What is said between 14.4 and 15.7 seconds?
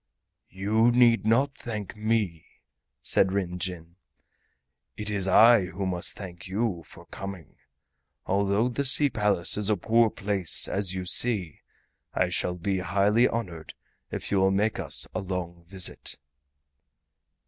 make us a long